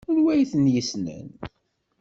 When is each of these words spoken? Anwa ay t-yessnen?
Anwa 0.09 0.29
ay 0.33 0.43
t-yessnen? 0.51 1.27